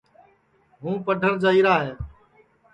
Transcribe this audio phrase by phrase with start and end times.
[0.81, 1.93] ہوں پڈھر جائیرا ہے